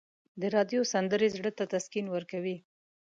د 0.41 0.43
راډیو 0.55 0.81
سندرې 0.93 1.27
زړه 1.35 1.51
ته 1.57 1.63
تسکین 1.73 2.05
ورکوي. 2.11 2.57